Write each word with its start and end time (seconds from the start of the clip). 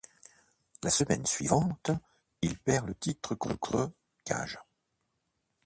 La 0.81 0.89
semaine 0.89 1.27
suivante, 1.27 1.91
il 2.41 2.57
perd 2.57 2.87
le 2.87 2.95
titre 2.95 3.35
contre 3.35 3.91
Cage. 4.25 4.57